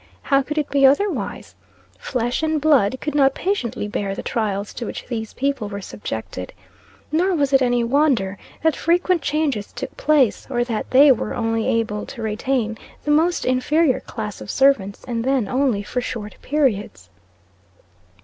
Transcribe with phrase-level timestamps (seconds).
[0.23, 1.53] How could it be otherwise?
[1.99, 6.53] Flesh and blood could not patiently bear the trials to which these people were subjected.
[7.11, 11.67] Nor was it any wonder, that frequent changes took place, or that they were only
[11.67, 17.11] able to retain the most inferior class of servants, and then only for short periods.